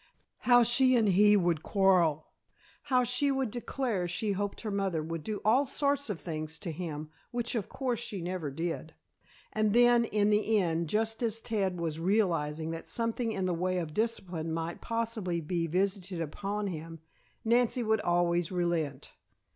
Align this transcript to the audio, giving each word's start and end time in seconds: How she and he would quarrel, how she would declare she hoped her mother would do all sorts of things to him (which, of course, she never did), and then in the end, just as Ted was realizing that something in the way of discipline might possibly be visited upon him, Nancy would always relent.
How 0.49 0.63
she 0.63 0.95
and 0.95 1.09
he 1.09 1.37
would 1.37 1.61
quarrel, 1.61 2.25
how 2.85 3.03
she 3.03 3.29
would 3.29 3.51
declare 3.51 4.07
she 4.07 4.31
hoped 4.31 4.61
her 4.61 4.71
mother 4.71 5.03
would 5.03 5.23
do 5.23 5.39
all 5.45 5.63
sorts 5.63 6.09
of 6.09 6.19
things 6.19 6.57
to 6.57 6.71
him 6.71 7.11
(which, 7.29 7.53
of 7.53 7.69
course, 7.69 7.99
she 7.99 8.19
never 8.19 8.49
did), 8.49 8.95
and 9.53 9.73
then 9.73 10.05
in 10.05 10.31
the 10.31 10.57
end, 10.57 10.89
just 10.89 11.21
as 11.21 11.39
Ted 11.39 11.79
was 11.79 11.99
realizing 11.99 12.71
that 12.71 12.87
something 12.89 13.31
in 13.31 13.45
the 13.45 13.53
way 13.53 13.77
of 13.77 13.93
discipline 13.93 14.51
might 14.51 14.81
possibly 14.81 15.39
be 15.39 15.67
visited 15.67 16.19
upon 16.19 16.65
him, 16.65 16.99
Nancy 17.45 17.83
would 17.83 18.01
always 18.01 18.51
relent. 18.51 19.13